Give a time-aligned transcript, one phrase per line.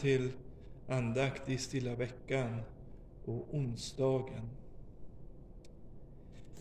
[0.00, 0.32] Till
[0.88, 2.60] andakt i stilla veckan
[3.24, 4.50] och onsdagen.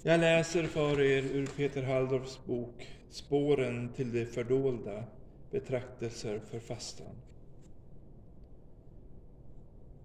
[0.04, 5.04] Jag läser för er ur Peter Halldorfs bok Spåren till det fördolda,
[5.52, 7.16] betraktelser för fastan.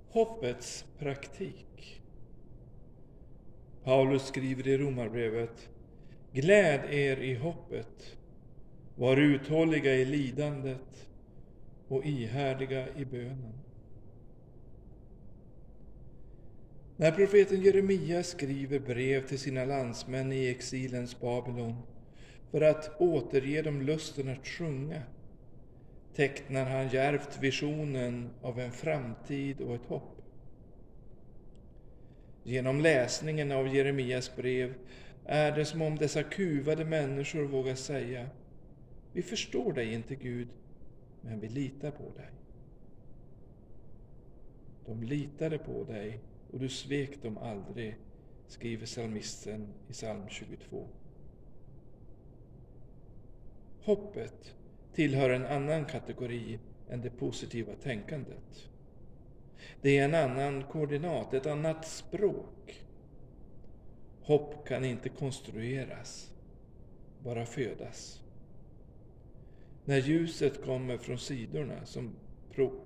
[0.08, 2.02] Hoppets praktik.
[3.84, 5.68] Paulus skriver i Romarbrevet
[6.32, 8.16] Gläd er i hoppet,
[8.96, 11.08] var uthålliga i lidandet
[11.94, 13.52] och ihärdiga i bönen.
[16.96, 21.74] När profeten Jeremia skriver brev till sina landsmän i exilens Babylon
[22.50, 25.02] för att återge dem lusten att sjunga
[26.14, 30.22] tecknar han djärvt visionen av en framtid och ett hopp.
[32.42, 34.74] Genom läsningen av Jeremias brev
[35.24, 38.26] är det som om dessa kuvade människor vågar säga
[39.12, 40.48] Vi förstår dig inte Gud,
[41.24, 42.30] men vi litar på dig.
[44.86, 46.20] De litade på dig
[46.52, 47.96] och du svek dem aldrig,
[48.46, 50.86] skriver psalmisten i psalm 22.
[53.82, 54.54] Hoppet
[54.94, 56.58] tillhör en annan kategori
[56.88, 58.70] än det positiva tänkandet.
[59.80, 62.84] Det är en annan koordinat, ett annat språk.
[64.22, 66.30] Hopp kan inte konstrueras,
[67.22, 68.23] bara födas.
[69.84, 72.10] När ljuset kommer från sidorna, som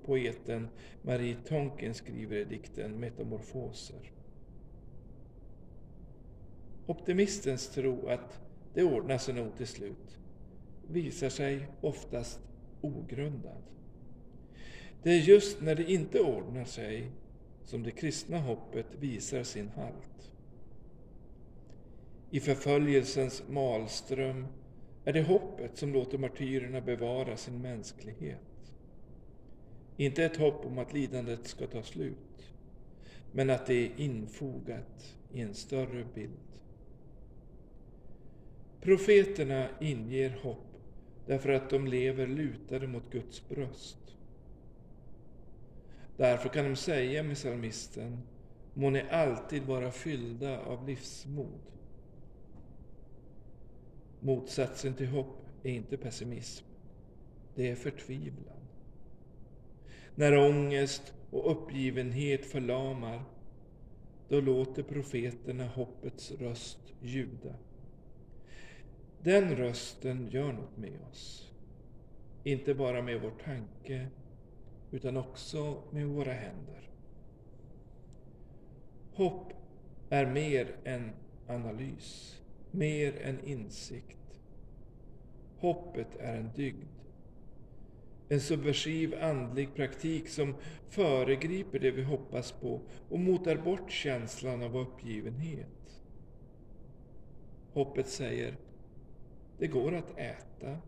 [0.04, 0.68] poeten
[1.02, 4.10] Marie Tonkin skriver i dikten Metamorfoser.
[6.86, 8.40] Optimistens tro att
[8.74, 10.18] det ordnar sig nog till slut
[10.90, 12.40] visar sig oftast
[12.80, 13.62] ogrundad.
[15.02, 17.10] Det är just när det inte ordnar sig
[17.64, 20.32] som det kristna hoppet visar sin halt.
[22.30, 24.46] I förföljelsens malström
[25.08, 28.72] är det hoppet som låter martyrerna bevara sin mänsklighet.
[29.96, 32.52] Inte ett hopp om att lidandet ska ta slut,
[33.32, 36.62] men att det är infogat i en större bild.
[38.80, 40.76] Profeterna inger hopp
[41.26, 44.16] därför att de lever lutade mot Guds bröst.
[46.16, 48.22] Därför kan de säga med psalmisten,
[48.74, 51.60] må ni alltid vara fyllda av livsmod.
[54.20, 56.64] Motsatsen till hopp är inte pessimism,
[57.54, 58.56] det är förtvivlan.
[60.14, 63.22] När ångest och uppgivenhet förlamar,
[64.28, 67.54] då låter profeterna hoppets röst ljuda.
[69.22, 71.52] Den rösten gör något med oss.
[72.44, 74.06] Inte bara med vår tanke,
[74.90, 76.90] utan också med våra händer.
[79.12, 79.52] Hopp
[80.10, 81.10] är mer än
[81.46, 82.40] analys,
[82.70, 84.18] mer än insikt.
[85.58, 86.88] Hoppet är en dygd.
[88.28, 90.54] En subversiv andlig praktik som
[90.88, 96.02] föregriper det vi hoppas på och motar bort känslan av uppgivenhet.
[97.72, 98.56] Hoppet säger,
[99.58, 100.78] det går att äta,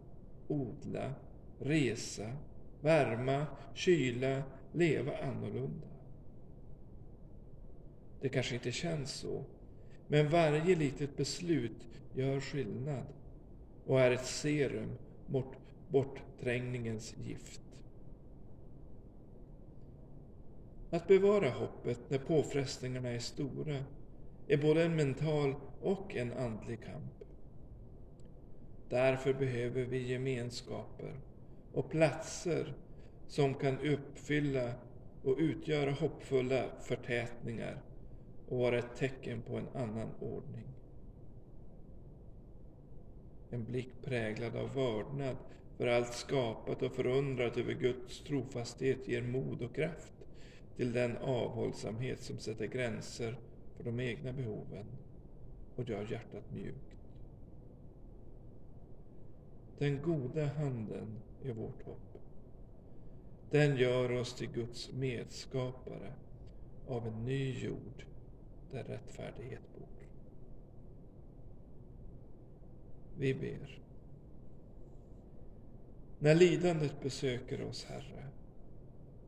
[0.49, 1.15] odla,
[1.59, 2.37] resa,
[2.81, 4.43] värma, kyla,
[4.73, 5.87] leva annorlunda.
[8.21, 9.44] Det kanske inte känns så,
[10.11, 13.05] men varje litet beslut gör skillnad
[13.87, 15.47] och är ett serum mot
[15.89, 17.61] bortträngningens gift.
[20.91, 23.85] Att bevara hoppet när påfrestningarna är stora
[24.49, 27.25] är både en mental och en andlig kamp.
[28.89, 31.21] Därför behöver vi gemenskaper
[31.73, 32.75] och platser
[33.29, 34.73] som kan uppfylla
[35.25, 37.83] och utgöra hoppfulla förtätningar
[38.50, 40.67] och vara ett tecken på en annan ordning.
[43.50, 45.37] En blick präglad av vördnad
[45.76, 50.12] för allt skapat och förundrat över Guds trofasthet ger mod och kraft
[50.76, 53.38] till den avhållsamhet som sätter gränser
[53.76, 54.87] för de egna behoven
[55.76, 56.97] och gör hjärtat mjukt.
[59.79, 62.19] Den goda handen är vårt hopp.
[63.50, 66.12] Den gör oss till Guds medskapare
[66.87, 68.05] av en ny jord
[68.73, 69.89] där rättfärdighet bor.
[73.19, 73.79] Vi ber.
[76.19, 78.27] När lidandet besöker oss, Herre,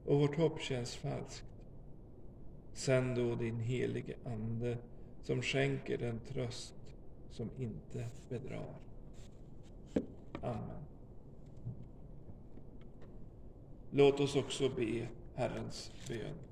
[0.06, 1.44] och vårt hopp känns falskt,
[2.72, 4.78] sänd då din helige Ande
[5.22, 6.74] som skänker den tröst
[7.30, 8.76] som inte bedrar.
[10.42, 10.84] Amen.
[13.90, 16.51] Låt oss också be Herrens bön.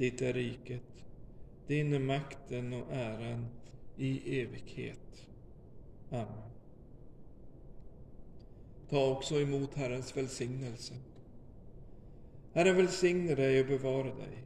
[0.00, 1.04] Ditt är riket,
[1.66, 3.46] din är makten och äran
[3.96, 5.28] i evighet.
[6.10, 6.50] Amen.
[8.88, 10.94] Ta också emot Herrens välsignelse.
[12.52, 14.44] Herren välsigne dig och bevara dig.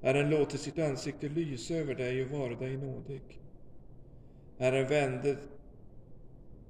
[0.00, 3.40] Herren låter sitt ansikte lysa över dig och vara dig nådig.
[4.58, 5.36] Herren vände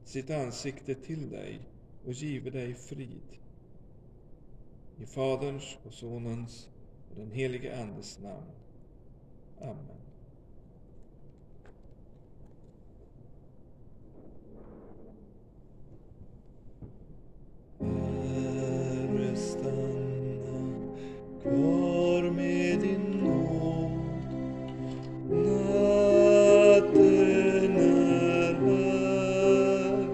[0.05, 1.61] sitt ansikte till dig
[2.05, 3.39] och give dig frid.
[4.99, 6.69] I Faderns och Sonens
[7.17, 8.51] den helige Andes namn.
[9.61, 9.97] Amen.
[17.79, 20.83] Herre, stanna
[21.43, 23.91] kvar med din nåd.
[25.31, 26.97] Natten
[27.77, 30.09] är här.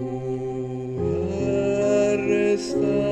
[0.00, 0.02] O
[1.30, 3.07] Herre, stanna